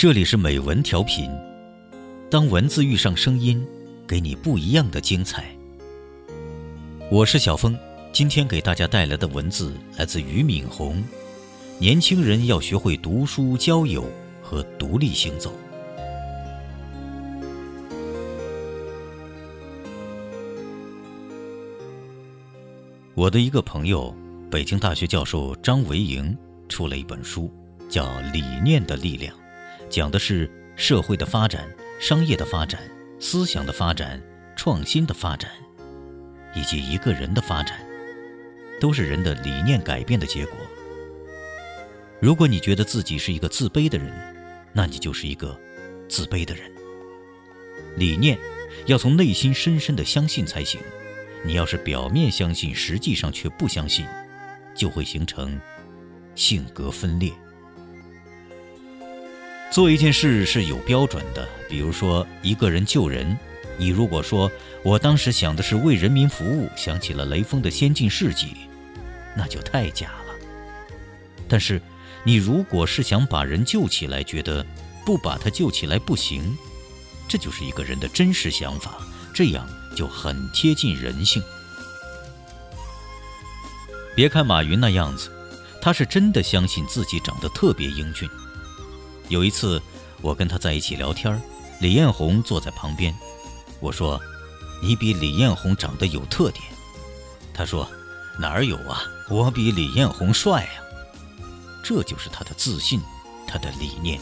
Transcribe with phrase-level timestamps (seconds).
[0.00, 1.30] 这里是美文调频，
[2.30, 3.62] 当文字遇上声音，
[4.08, 5.44] 给你不一样的精彩。
[7.10, 7.78] 我是小峰，
[8.10, 11.04] 今天给大家带来的文字来自俞敏洪。
[11.78, 14.10] 年轻人要学会读书、交友
[14.40, 15.52] 和独立行走。
[23.14, 24.16] 我的一个朋友，
[24.50, 26.34] 北京大学教授张维迎
[26.70, 27.52] 出了一本书，
[27.90, 29.36] 叫《理念的力量》。
[29.90, 32.80] 讲的是社会的发展、商业的发展、
[33.18, 34.22] 思想的发展、
[34.54, 35.50] 创新的发展，
[36.54, 37.76] 以及一个人的发展，
[38.80, 40.56] 都是人的理念改变的结果。
[42.20, 44.12] 如果你觉得自己是一个自卑的人，
[44.72, 45.58] 那你就是一个
[46.08, 46.70] 自卑的人。
[47.96, 48.38] 理念
[48.86, 50.80] 要从内心深深的相信才行。
[51.42, 54.06] 你要是表面相信，实际上却不相信，
[54.74, 55.58] 就会形成
[56.36, 57.32] 性格分裂。
[59.70, 63.38] 做一件事是有标准的，比如说一个人救人，
[63.78, 64.50] 你如果说
[64.82, 68.48] 我当时想的是为人民服务，想起了雷锋的先进事迹，
[69.36, 70.34] 那就太假了。
[71.48, 71.80] 但是，
[72.24, 74.66] 你如果是想把人救起来，觉得
[75.06, 76.56] 不把他救起来不行，
[77.28, 78.98] 这就是一个人的真实想法，
[79.32, 81.40] 这样就很贴近人性。
[84.16, 85.30] 别看马云那样子，
[85.80, 88.28] 他是真的相信自己长得特别英俊。
[89.30, 89.80] 有一次，
[90.20, 91.40] 我跟他在一起聊天
[91.80, 93.14] 李彦宏坐在旁边。
[93.78, 94.20] 我说
[94.82, 96.64] ：“你比李彦宏长得有特点。”
[97.54, 97.88] 他说
[98.40, 99.04] ：“哪有啊？
[99.30, 100.70] 我比李彦宏帅呀！”
[101.84, 103.00] 这就是他的自信，
[103.46, 104.20] 他的理念。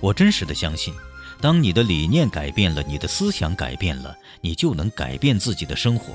[0.00, 0.92] 我真实的相信，
[1.40, 6.12] 当你的理念改变了，你的思想改变了，你就能改变自己的生活，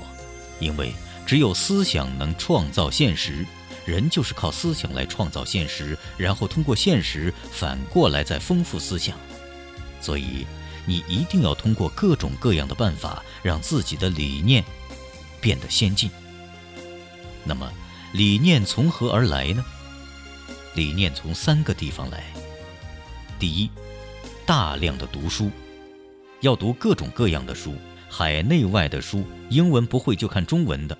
[0.60, 0.92] 因为
[1.26, 3.44] 只有思想能创造现实。
[3.88, 9.16] 人就是靠思想来创造现实，然后通过现实反过来再丰富思想。
[9.98, 10.46] 所以，
[10.84, 14.62] 你一定要通过各种各样的办法，让自己的理念
[15.40, 16.10] 变得先进。
[17.44, 17.72] 那么，
[18.12, 19.64] 理念从何而来呢？
[20.74, 22.22] 理念从三个地方来。
[23.38, 23.70] 第一，
[24.44, 25.50] 大量的读书，
[26.42, 27.74] 要读各种各样的书，
[28.10, 30.98] 海内外的书，英文不会就看中文的。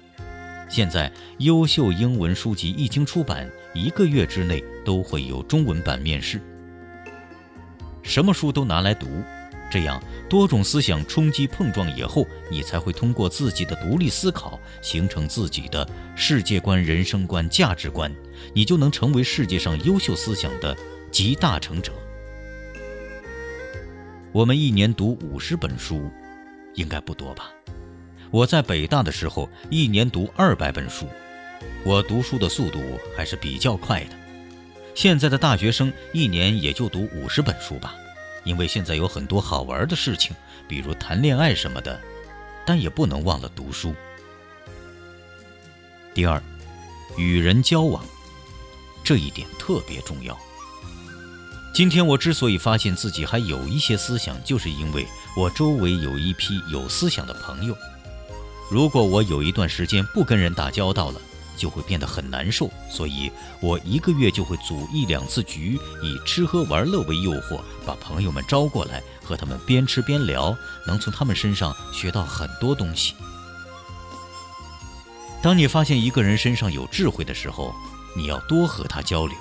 [0.69, 6.41] 现在优秀英文书籍一经出版，一个月之内都会有中文版面世。
[8.03, 9.07] 什么书都拿来读，
[9.71, 18.15] 这样多种思想冲击碰撞以后，你才会通过自己的独立思考，形成自己的世界观、人生观、价值观，
[18.55, 20.77] 你就能成为世界上优秀思想的
[21.11, 21.93] 集大成者。
[24.33, 26.11] 我们一年读五十本书，
[26.75, 27.51] 应该不多吧？
[28.31, 31.09] 我在北大的时候，一年读二百本书，
[31.85, 32.81] 我读书的速度
[33.17, 34.11] 还是比较快的。
[34.95, 37.95] 现在的大学生一年也就读五十本书吧，
[38.45, 41.99] 因为现在有很多好玩的事情，比如谈恋爱什么的，
[42.67, 43.95] 但也不能忘了读书。
[46.13, 46.43] 第二，
[47.17, 48.05] 与人交往，
[49.03, 50.37] 这一点特别重要。
[51.73, 55.07] 今天我之所以发现自己还有一些思想，就是因为
[55.37, 57.77] 我周围有一批有思想的朋友。
[58.71, 61.21] 如果我有一段时间不跟人打交道了，
[61.57, 62.71] 就会变得很难受。
[62.91, 63.31] 所以，
[63.61, 73.15] 我一个月就会组一两次局，以吃喝玩乐为诱惑，把朋友们招过来，和他们边吃边聊，能从他们身上学到很多东西。
[75.41, 77.75] 当你发现一个人身上有智慧的时候，
[78.17, 79.37] 你要多和他交流。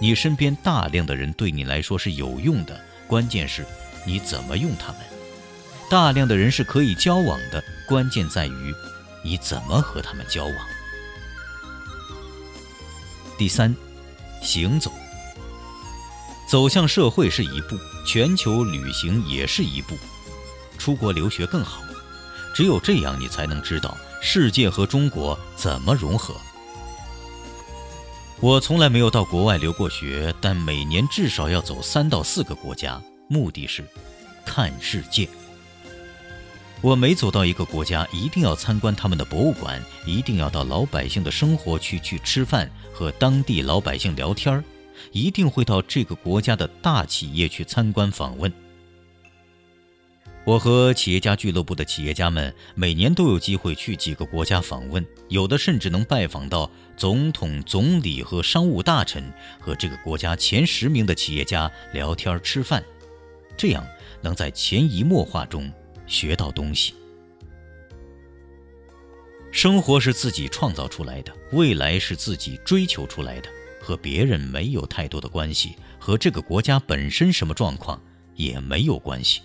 [0.00, 3.66] 你身边大量的人对你来说是有用的，关键是
[4.06, 5.00] 你怎么用他们。
[5.90, 7.62] 大量的人是可以交往的。
[7.86, 8.72] 关键在于
[9.24, 10.54] 你怎么和他们交往。
[13.36, 13.74] 第三，
[14.40, 14.92] 行走，
[16.48, 19.96] 走向社会是一步，全球旅行也是一步，
[20.78, 21.82] 出国留学更好。
[22.54, 26.34] 只有这样，你才能知道世界和中国怎么融合。
[28.38, 33.84] 我从来没有到国外留过学，但每年至少要走三到四个国家，目的是
[34.46, 35.28] 看世界。
[36.82, 44.64] 我每走到一个国家，一定要参观他们的博物馆，一定要到老百姓的生活区去吃饭，和当地老百姓聊天儿，
[45.12, 48.50] 一定会到这个国家的大企业去参观访问。
[50.46, 59.30] 我和企业家俱乐部的企业家们每年都有机会去几个国家访问，有的甚至能拜访到总统、总理和商务大臣，
[59.60, 62.82] 和这个国家前十名的企业家聊天吃饭，
[63.54, 63.86] 这样
[64.22, 65.70] 能在潜移默化中。
[66.10, 66.92] 学到东西，
[69.52, 73.48] 生活是自己创造出来的，未来是自己追求出来的。
[73.80, 77.98] 和别人没有太多的关系，和这个国家本身什么状况
[78.34, 79.40] 也没有关系。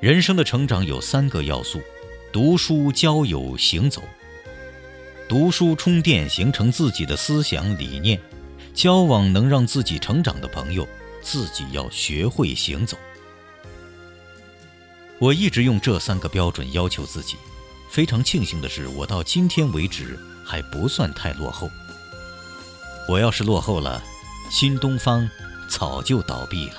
[0.00, 1.80] 人生的成长有三个要素：
[2.30, 4.02] 读书、交友、行走。
[5.28, 8.18] 读书充电，形成自己的思想理念；
[8.72, 10.86] 交往能让自己成长的朋友，
[11.22, 12.96] 自己要学会行走。
[15.20, 17.36] 我一直用这三个标准要求自己，
[17.90, 21.70] 非常庆幸的是，我到今天为止还不算太落后。
[23.06, 24.02] 我要是落后了，
[24.50, 25.28] 新东方
[25.68, 26.76] 早就倒闭了。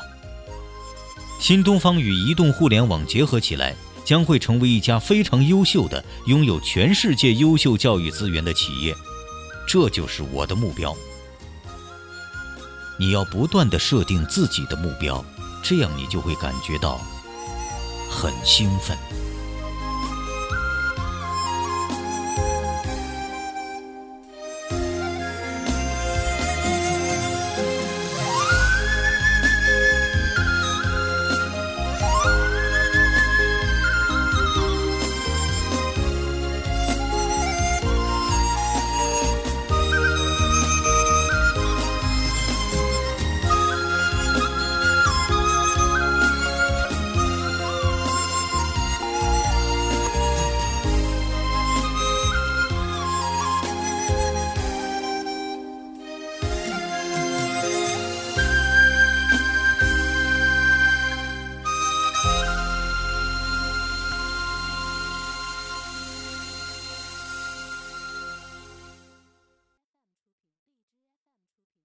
[1.39, 8.95] 新东方与移动互联网结合起来，将会成为一家非常优秀的、拥有全世界优秀教育资源的企业。
[9.67, 10.97] 这就是我的目标。
[12.97, 15.23] 你要不断的设定自己的目标，
[15.61, 16.99] 这样你就会感觉到
[18.11, 19.20] 很兴奋。